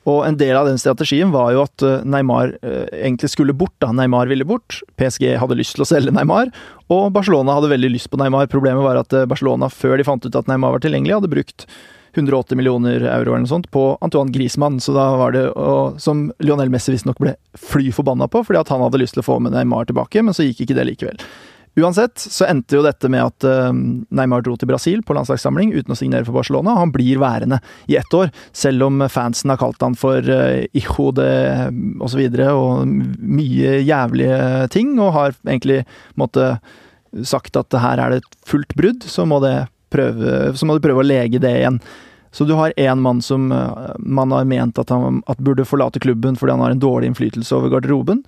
[0.08, 3.74] Og en del av den strategien var jo at Neymar egentlig skulle bort.
[3.82, 4.78] da Neymar ville bort.
[4.96, 6.48] PSG hadde lyst til å selge Neymar,
[6.88, 8.48] og Barcelona hadde veldig lyst på Neymar.
[8.48, 11.66] Problemet var at Barcelona, før de fant ut at Neymar var tilgjengelig, hadde brukt
[12.14, 14.80] 180 millioner euro eller noe sånt på Antoine Griezmann.
[14.80, 18.72] Så da var det, og, Som Lionel Messi visstnok ble fly forbanna på, fordi at
[18.72, 21.22] han hadde lyst til å få med Neymar tilbake, men så gikk ikke det likevel.
[21.78, 25.94] Uansett så endte jo dette med at uh, Neymar dro til Brasil på landslagssamling uten
[25.94, 26.74] å signere for Barcelona.
[26.80, 31.10] Han blir værende i ett år, selv om fansen har kalt han for uh, hijo
[31.14, 31.28] de
[32.02, 32.24] osv.
[32.24, 32.92] Og, så og
[33.38, 35.84] mye jævlige ting, og har egentlig
[36.18, 36.56] måtte
[37.24, 39.38] sagt at her er det et fullt brudd, så må,
[39.92, 41.80] prøve, så må du prøve å lege det igjen.
[42.34, 43.48] Så du har én mann som
[43.98, 47.56] man har ment at han at burde forlate klubben fordi han har en dårlig innflytelse
[47.56, 48.20] over garderoben.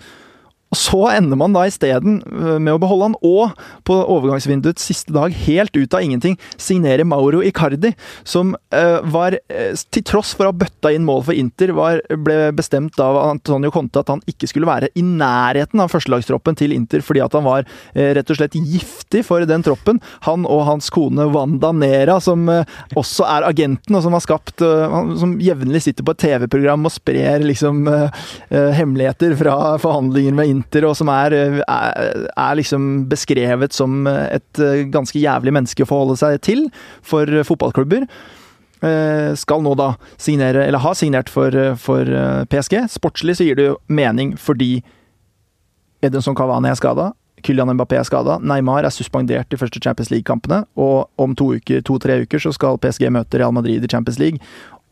[0.70, 2.20] Og så ender man da isteden
[2.62, 3.56] med å beholde han, og
[3.86, 7.90] på overgangsvinduets siste dag, helt ut av ingenting, signere Mauro Icardi,
[8.22, 11.98] som uh, var, uh, til tross for å ha bøtta inn mål for Inter, var,
[12.22, 16.76] ble bestemt av Antonio Conte at han ikke skulle være i nærheten av førstelagstroppen til
[16.76, 19.98] Inter, fordi at han var uh, rett og slett giftig for den troppen.
[20.28, 24.62] Han og hans kone Wanda Nera, som også er agenten, og som har skapt
[25.20, 27.82] Som jevnlig sitter på et TV-program og sprer liksom
[28.50, 34.62] hemmeligheter fra forhandlinger med Inter Inter, og som er, er, er, liksom beskrevet som et
[34.92, 36.68] ganske jævlig menneske å forholde seg til
[37.02, 38.06] for fotballklubber.
[39.36, 42.08] Skal nå da signere, eller ha signert for, for
[42.48, 42.78] PSG.
[42.88, 44.78] Sportslig så gir det jo mening fordi
[46.00, 47.10] Edinson Cavani er skada.
[47.44, 48.38] Kylian Mbappé er skada.
[48.40, 50.62] Neymar er suspendert de første Champions League-kampene.
[50.80, 54.40] Og om to-tre to, uker så skal PSG møte Real Madrid i Champions League.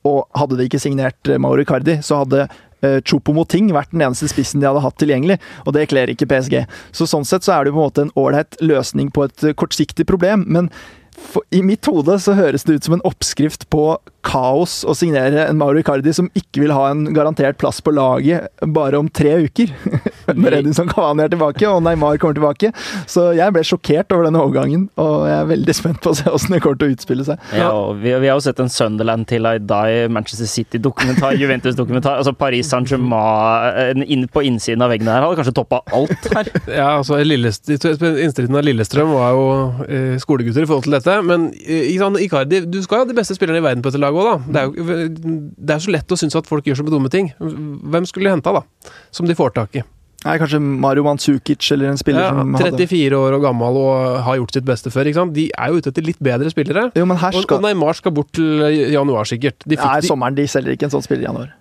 [0.08, 2.46] Og hadde de ikke signert Mauro Cardi, så hadde
[2.84, 6.60] uh, Choupo-Moting vært den eneste spissen de hadde hatt tilgjengelig, og det kler ikke PSG.
[6.92, 10.08] Så sånn sett så er det på en måte en ålreit løsning på et kortsiktig
[10.08, 10.72] problem, men
[11.18, 13.90] for, I mitt hode så høres det ut som en oppskrift på
[14.26, 18.48] kaos å signere en Mauro Icardi som ikke vil ha en garantert plass på laget
[18.74, 19.72] bare om tre uker.
[20.38, 22.72] Når Edinson Cavani er tilbake og Neymar kommer tilbake.
[23.08, 26.26] Så jeg ble sjokkert over denne overgangen, og jeg er veldig spent på å se
[26.28, 27.46] hvordan det kommer til å utspille seg.
[27.56, 32.18] Ja, vi, vi, har jo sett en Sunderland til I Die, Manchester City-dokumentar, Juventus-dokumentar.
[32.20, 36.52] altså Paris Saint-Germain inn på innsiden av veggene her hadde kanskje toppa alt her.
[36.80, 39.48] ja, altså Innstillingen av Lillestrøm var jo
[39.86, 41.88] eh, skolegutter i forhold til dette, men eh,
[42.24, 44.56] Icardi, du skal ha de beste spillerne i verden på dette laget òg, da.
[44.56, 45.36] Det er jo
[45.68, 47.30] det er så lett å synes at folk gjør så dumme ting.
[47.38, 48.92] Hvem skulle de henta, da?
[49.14, 49.84] Som de får tak i.
[50.24, 54.40] Nei, Kanskje Mario Mandzukic eller en spiller ja, som 34 år og gammel og har
[54.40, 55.06] gjort sitt beste før.
[55.06, 55.34] ikke sant?
[55.36, 56.88] De er jo ute etter litt bedre spillere.
[56.98, 57.44] Jo, men her skal...
[57.46, 59.62] Og, og Neymar skal bort til januar, sikkert.
[59.62, 60.34] De Nei, sommeren.
[60.34, 61.54] De selger ikke en sånn spiller i januar.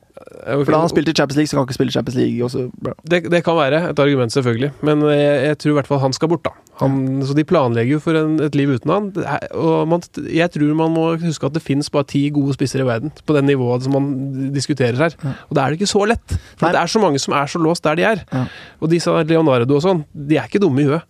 [0.48, 2.46] For da han spilte i Champions League, så kan han ikke spille i Champions League.
[2.46, 2.68] Også.
[3.10, 4.72] Det, det, kan være et argument, selvfølgelig.
[4.88, 6.54] Men jeg, jeg tror i hvert fall han skal bort, da.
[6.82, 9.10] Han, så de planlegger jo for en, et liv uten han.
[9.58, 12.88] Og man, jeg tror man må huske at det finnes bare ti gode spisser i
[12.88, 14.08] verden på det nivået som man
[14.54, 15.18] diskuterer her.
[15.24, 15.36] Ja.
[15.50, 16.38] Og da er det ikke så lett.
[16.56, 18.24] For det er så mange som er så låst der de er.
[18.34, 18.46] Ja.
[18.82, 21.06] Og de sa Leonardo og sånn, de er ikke dumme i huet.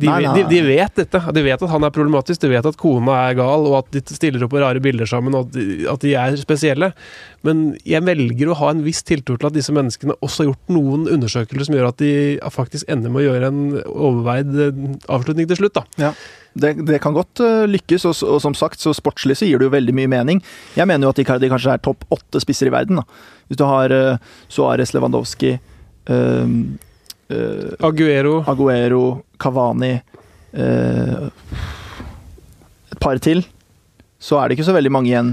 [0.00, 0.34] De, nei, nei.
[0.38, 1.20] De, de, vet dette.
[1.36, 4.00] De vet at han er problematisk, de vet at kona er gal, og at de
[4.16, 6.90] stiller opp med rare bilder sammen, og at de, at de er spesielle.
[7.46, 10.74] Men jeg velger å ha en viss tiltro til at disse menneskene også har gjort
[10.76, 12.12] noen undersøkelser som gjør at de
[12.52, 14.82] faktisk ender med å gjøre en overveid eh,
[15.12, 15.76] avslutning til slutt.
[15.76, 15.84] da.
[16.08, 16.12] Ja.
[16.52, 19.68] Det, det, kan godt uh, lykkes, og, og, som sagt, så sportslig så gir det
[19.68, 20.44] jo veldig mye mening.
[20.76, 23.00] Jeg mener jo at de kanskje er topp åtte spisser i verden.
[23.00, 23.26] da.
[23.48, 25.58] Hvis du har uh, Suárez, Lewandowski
[26.10, 26.46] uh,
[27.30, 28.40] Uh, Aguero.
[28.50, 29.04] Aguero,
[29.38, 31.30] Cavani uh,
[32.90, 33.44] Et par til.
[34.20, 35.30] Så er det ikke så veldig mange igjen.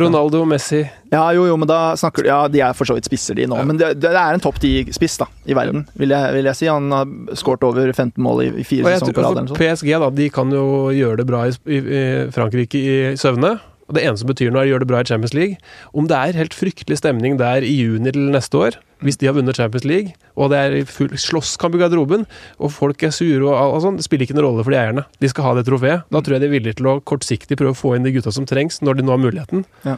[0.00, 0.80] Ronaldo og Messi.
[1.12, 3.44] Ja, jo, jo, men da snakker du Ja, de er for så vidt spisser, de
[3.50, 3.58] nå.
[3.60, 3.66] Ja.
[3.68, 6.70] Men det, det, er en topp ti-spiss da, i verden, vil jeg, vil jeg, si.
[6.72, 9.52] Han har skåret over 15 mål i, i fire sesonger på rad.
[9.58, 10.64] PSG da, de kan jo
[10.96, 13.58] gjøre det bra i, i, i Frankrike i søvne.
[13.90, 15.60] og det eneste som betyr noe, er å gjøre det bra i Champions League.
[15.92, 19.34] Om det er helt fryktelig stemning der i juni til neste år, hvis de har
[19.36, 22.26] vunnet Champions League, og det er full slåsskamp i garderoben,
[22.58, 25.04] og folk er sure og, og sånn, det spiller ikke noen rolle for de eierne.
[25.22, 26.02] De skal ha det trofeet.
[26.10, 28.32] Da tror jeg de er villige til å kortsiktig prøve å få inn de gutta
[28.34, 29.64] som trengs, når de nå har muligheten.
[29.84, 29.96] Ja.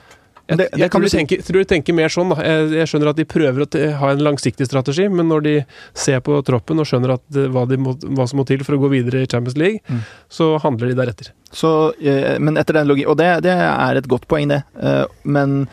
[0.51, 2.31] Jeg, Det- det jeg tror, du tenker, tror du tenker mer sånn.
[2.35, 2.43] Da.
[2.43, 5.53] Jeg, jeg skjønner at de prøver å ha en langsiktig strategi, men når de
[5.95, 8.75] ser på troppen og skjønner at, eh, hva, de må, hva som må til for
[8.75, 10.01] å gå videre i Champions League, Mm.
[10.29, 11.31] så handler de deretter.
[11.53, 14.65] Så, eh, men etter den logi Og det, det er et godt poeng, det.
[14.83, 15.69] Eh, men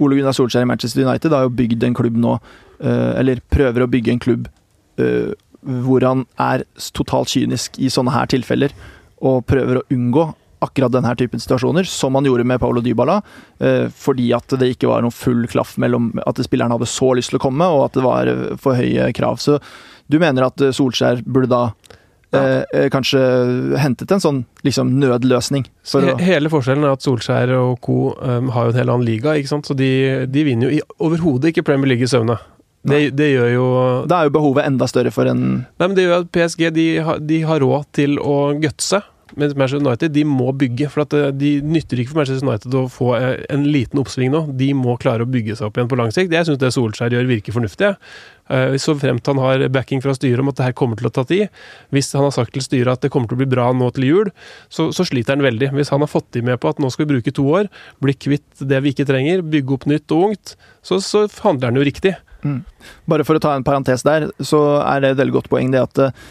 [0.00, 2.40] Ole Gunnar Solskjær i Manchester United har jo bygd en klubb nå,
[2.82, 4.48] eller prøver å bygge en klubb
[4.98, 6.64] eh, hvor han er
[6.96, 8.74] totalt kynisk i sånne her tilfeller,
[9.22, 13.20] og prøver å unngå akkurat denne typen situasjoner, som han gjorde med Paolo Dybala,
[13.58, 17.32] eh, fordi at det ikke var noen full klaff mellom at spilleren hadde så lyst
[17.32, 19.42] til å komme, og at det var eh, for høye krav.
[19.42, 19.58] Så
[20.10, 21.62] du mener at eh, Solskjær burde da
[22.32, 22.62] ja.
[22.62, 23.20] eh, kanskje
[23.82, 25.66] hentet en sånn liksom nødløsning?
[25.98, 27.98] He hele forskjellen er at Solskjær og co.
[28.22, 29.66] Um, har jo en hel annen liga, ikke sant?
[29.66, 29.90] så de,
[30.30, 32.38] de vinner jo overhodet ikke Premier League i søvne.
[32.82, 33.66] Det, det gjør jo
[34.10, 36.86] da er jo behovet enda større for en Nei, men det gjør at PSG de,
[37.30, 38.98] de har råd til å gutse.
[39.38, 40.90] Mens Manchester United de må bygge.
[40.92, 44.42] for eh, De nytter ikke for Manchester United å få eh, en liten oppsving nå.
[44.58, 46.34] De må klare å bygge seg opp igjen på lang sikt.
[46.34, 47.92] Jeg syns det Solskjær gjør, virker fornuftig.
[48.52, 51.14] Eh, Så fremt han har backing fra styret om at det her kommer til å
[51.14, 51.48] ta tid.
[51.94, 54.08] Hvis han har sagt til styret at det kommer til å bli bra nå til
[54.10, 54.32] jul,
[54.68, 55.72] så, så sliter han veldig.
[55.78, 57.72] Hvis han har fått de med på at nå skal vi bruke to år,
[58.04, 61.80] bli kvitt det vi ikke trenger, bygge opp nytt og ungt, så, så handler han
[61.80, 62.18] jo riktig.
[63.10, 65.82] Bare for å ta en parentes der, så er det et veldig godt poeng det
[65.82, 66.22] at, eh,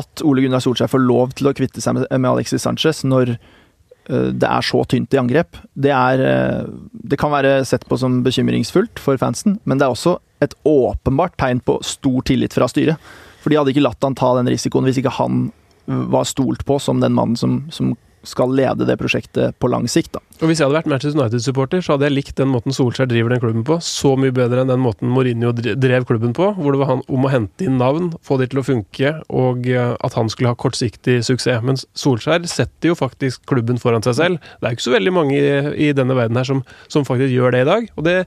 [0.00, 4.30] at Ole Gunnar Solskjær får lov til å kvitte seg med, Alexis Sanchez når eh,
[4.34, 5.58] det er så tynt i angrep.
[5.74, 9.94] Det, er, eh, det kan være sett på som bekymringsfullt for fansen, men det er
[9.94, 13.12] også et åpenbart tegn på stor tillit fra styret.
[13.44, 15.46] For de hadde ikke latt han ta den risikoen hvis ikke han
[15.86, 17.92] var stolt på som den mannen som, som
[18.28, 20.14] skal lede det prosjektet på lang sikt.
[20.16, 20.22] Da.
[20.42, 23.34] Og Hvis jeg hadde vært Manchester United-supporter, så hadde jeg likt den måten Solskjær driver
[23.34, 26.80] den klubben på, så mye bedre enn den måten Mourinho drev klubben på, hvor det
[26.82, 30.18] var han om å hente inn navn, få de til å funke, og eh, at
[30.18, 31.62] han skulle ha kortsiktig suksess.
[31.64, 34.52] Men Solskjær setter jo faktisk klubben foran seg selv.
[34.60, 35.56] Det er ikke så veldig mange i,
[35.88, 37.90] i denne verden her som, som faktisk gjør det i dag.
[37.94, 38.20] Og det,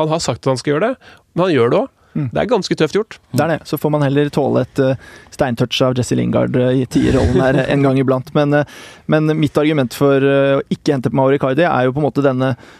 [0.00, 1.90] Han har sagt at han skal gjøre det, men han gjør det òg.
[2.14, 2.28] Mm.
[2.32, 3.18] Det er ganske tøft gjort.
[3.32, 3.58] Det er det.
[3.68, 7.62] Så får man heller tåle et uh, steintouch av Jesse Lingard uh, i tierrollen her
[7.64, 8.32] en gang iblant.
[8.36, 11.94] Men, uh, men mitt argument for eh, å ikke hente på Mauri Cardi er jo
[11.94, 12.70] på en måte denne eh,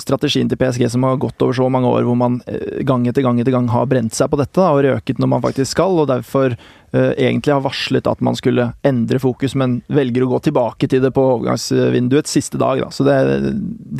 [0.00, 3.24] strategien til PSG som har gått over så mange år, hvor man eh, gang etter
[3.24, 5.98] gang etter gang har brent seg på dette da, og røket når man faktisk skal,
[6.00, 10.40] og derfor uh, egentlig har varslet at man skulle endre fokus, men velger å gå
[10.48, 12.80] tilbake til det på overgangsvinduets siste dag.
[12.84, 12.90] Da.
[12.94, 13.18] Så det,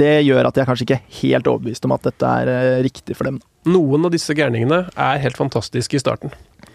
[0.05, 3.19] det gjør at jeg kanskje ikke er helt overbevist om at dette er eh, riktig
[3.19, 3.41] for dem.
[3.43, 3.75] Da.
[3.75, 6.33] Noen av disse gærningene er helt fantastiske i starten.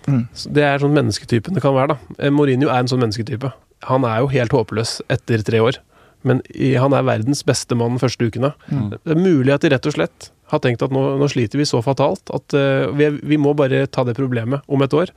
[0.09, 0.25] Mm.
[0.55, 1.95] Det er sånn mennesketypen det kan være.
[1.95, 2.15] da.
[2.19, 3.53] Eh, Mourinho er en sånn mennesketype.
[3.87, 5.79] Han er jo helt håpløs etter tre år.
[6.27, 8.51] Men i, han er verdens beste mann første ukene.
[8.67, 8.89] Mm.
[8.97, 11.67] Det er mulig at de rett og slett har tenkt at nå, nå sliter vi
[11.69, 15.13] så fatalt at uh, vi, vi må bare ta det problemet om et år.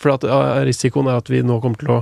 [0.00, 2.00] For at, uh, risikoen er at vi nå kommer til å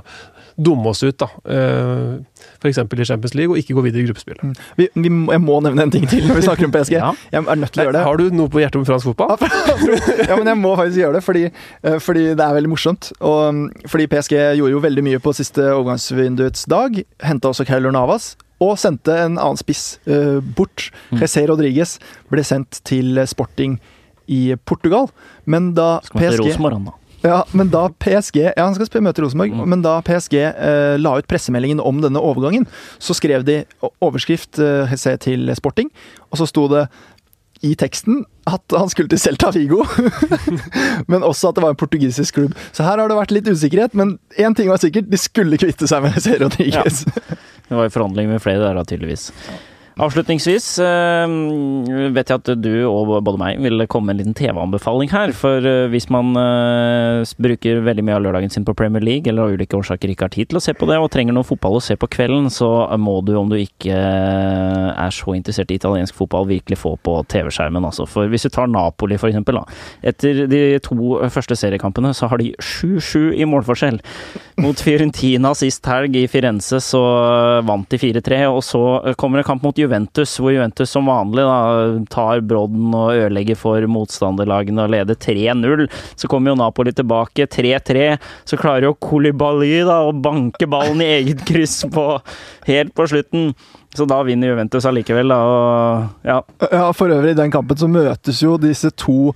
[0.58, 1.28] dumme oss ut, da.
[1.46, 2.18] Uh,
[2.58, 2.78] F.eks.
[2.78, 4.42] i Champions League, og ikke gå videre i gruppespillet.
[4.42, 4.54] Mm.
[4.78, 6.96] Vi, vi, jeg må nevne en ting til når vi snakker om PSG.
[6.98, 7.12] Ja.
[7.30, 8.00] Jeg er nødt til å gjøre det.
[8.08, 9.36] Har du noe på hjertet om fransk fotball?
[10.28, 13.10] ja, men jeg må faktisk gjøre det, fordi, eh, fordi det er veldig morsomt.
[13.20, 13.60] Og mm,
[13.92, 16.98] fordi PSG gjorde jo veldig mye på siste overgangsvinduets dag.
[17.22, 18.32] Henta også Keylor Navas.
[18.64, 20.88] Og sendte en annen spiss uh, bort.
[21.12, 21.20] Mm.
[21.22, 21.94] José Rodriguez
[22.32, 23.78] ble sendt til Sporting
[24.26, 25.12] i Portugal.
[25.46, 26.97] Men da Skal man til PSG Rosenborg, da?
[27.24, 29.66] Ja, men da PSG Ja, han skal spille møte Rosenborg, Mm.
[29.72, 32.66] men da PSG eh, la ut pressemeldingen om denne overgangen,
[33.02, 33.64] så skrev de
[34.04, 35.90] overskrift eh, til Sporting,
[36.30, 36.86] og så sto det
[37.66, 39.80] i teksten at han skulle til Celta Vigo,
[41.10, 42.52] men også at det var en portugisisk klubb.
[42.72, 45.88] Så her har det vært litt usikkerhet, men én ting var sikkert, de skulle kvitte
[45.90, 47.02] seg med José Rodriguez.
[47.02, 49.32] Det var i forhandling med flere der, da, tydeligvis.
[49.98, 51.32] Avslutningsvis eh,
[52.14, 55.32] vet jeg at du og både meg vil komme med en liten TV-anbefaling her.
[55.34, 59.48] For eh, hvis man eh, bruker veldig mye av lørdagen sin på Premier League, eller
[59.48, 61.80] av ulike årsaker ikke har tid til å se på det, og trenger noe fotball
[61.80, 66.14] å se på kvelden, så må du, om du ikke er så interessert i italiensk
[66.14, 67.90] fotball, virkelig få på TV-skjermen.
[67.90, 68.06] Altså.
[68.06, 69.66] For hvis du tar Napoli, for eksempel, da.
[70.12, 73.98] Etter de to første seriekampene så har de 7-7 i målforskjell.
[74.62, 77.02] Mot Fiorentina sist helg i Firenze så
[77.66, 78.84] vant de 4-3, og så
[79.18, 81.58] kommer en kamp mot Juventus, hvor Juventus som vanlig da,
[82.12, 85.86] tar brodden og ødelegger for motstanderlagene og leder 3-0.
[86.18, 88.08] Så kommer jo Napoli tilbake, 3-3.
[88.48, 92.06] Så klarer jo Kolibali å banke ballen i eget kryss på,
[92.68, 93.52] helt på slutten.
[93.96, 95.38] Så da vinner Juventus allikevel, da.
[95.44, 96.42] Og, ja.
[96.68, 99.32] Ja, For øvrig, i den kampen så møtes jo disse to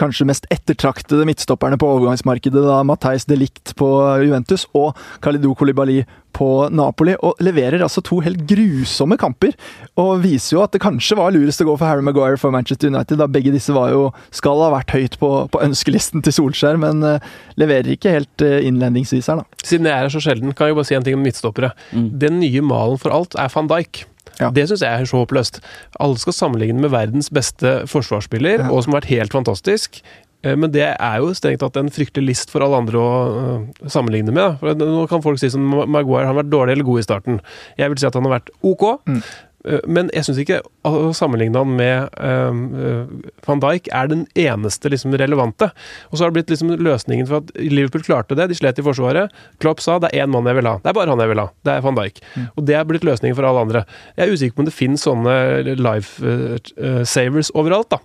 [0.00, 3.88] kanskje mest ettertraktede midtstopperne på overgangsmarkedet, da Matheis de Ligt på
[4.24, 6.02] Juventus og Kalidou Kolibali
[6.34, 9.54] på Napoli, og leverer altså to helt grusomme kamper.
[10.00, 12.90] Og viser jo at det kanskje var lurest å gå for Harry Maguire for Manchester
[12.90, 16.80] United, da begge disse var jo, skal ha vært høyt på, på ønskelisten til Solskjær,
[16.82, 19.62] men uh, leverer ikke helt uh, innledningsvis her, da.
[19.64, 21.70] Siden jeg er her så sjelden, kan jeg bare si en ting om midtstoppere.
[21.94, 22.10] Mm.
[22.26, 24.04] Den nye malen for alt er van Dijk.
[24.40, 24.50] Ja.
[24.54, 25.60] Det syns jeg er så håpløst.
[26.02, 28.70] Alle skal sammenligne med verdens beste forsvarsspiller, ja.
[28.70, 30.02] og som har vært helt fantastisk.
[30.44, 33.88] Eh, men det er jo strengt tatt en fryktelig list for alle andre å uh,
[33.90, 34.60] sammenligne med.
[34.60, 37.42] For nå kan folk si som Maguire han har vært dårlig eller god i starten.
[37.80, 38.86] Jeg vil si at han har vært OK.
[39.08, 39.22] Mm.
[39.64, 43.06] Eh, men jeg syns ikke å sammenligne han med uh,
[43.46, 45.70] van Dijk er den eneste liksom, relevante.
[46.10, 48.50] Og så har det blitt liksom, løsningen for at Liverpool klarte det.
[48.50, 49.32] De slet i Forsvaret.
[49.64, 50.76] Klopp sa det er én mann jeg vil ha.
[50.84, 51.48] Det er bare han jeg vil ha.
[51.64, 52.20] Det er van Dijk.
[52.34, 52.46] Mm.
[52.52, 53.84] Og det er blitt løsningen for alle andre.
[54.18, 55.36] Jeg er usikker på om det finnes sånne
[55.80, 57.96] life uh, savers overalt.
[57.96, 58.00] da.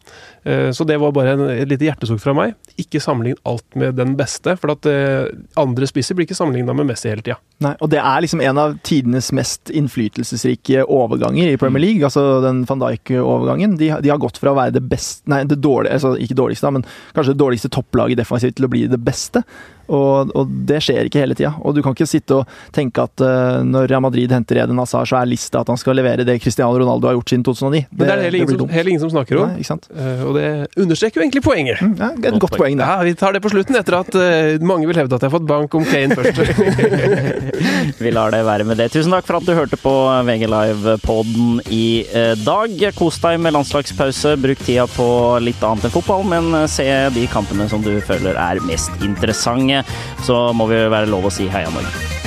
[0.47, 2.55] Uh, så det var bare en, et lite hjertesukk fra meg.
[2.79, 4.55] Ikke sammenlign alt med den beste.
[4.59, 4.87] For at
[5.59, 7.39] andre spisser blir ikke sammenligna med Messi hele tida.
[7.63, 11.85] Nei, og det er liksom en av tidenes mest innflytelsesrike overganger i Premier mm.
[11.85, 12.05] League.
[12.07, 13.75] Altså den van Dijk-overgangen.
[13.79, 16.71] De, de, har gått fra å være det beste Nei, det dårlige, altså ikke dårligste,
[16.73, 16.85] men
[17.15, 19.43] kanskje det dårligste topplaget defensivt til å bli det beste.
[19.89, 21.51] Og, og, det skjer ikke hele tida.
[21.65, 25.07] Og du kan ikke sitte og tenke at uh, når Real Madrid henter Eden Hazar,
[25.09, 27.81] så er lista at han skal levere det Cristiano Ronaldo har gjort siden 2009.
[27.89, 29.55] Det, Men det er det heller ingen, som, ingen som snakker om.
[29.55, 30.49] Nei, uh, og det
[30.85, 31.81] understreker jo egentlig poenget.
[31.81, 32.89] Mm, ja, et godt, godt poeng, det.
[32.89, 35.37] Ja, vi tar det på slutten, etter at uh, mange vil hevde at jeg har
[35.39, 36.37] fått bank om Kane først.
[38.03, 38.91] vi lar det være med det.
[38.93, 39.95] Tusen takk for at du hørte på
[40.29, 42.05] VG Live-poden i
[42.45, 42.77] dag.
[42.97, 44.35] Kos deg med landslagspause.
[44.41, 45.09] Bruk tida på
[45.43, 49.78] litt annet enn fotball, men se de kampene som du føler er mest interessante
[50.25, 52.18] så må vi være lov å si heia Norge.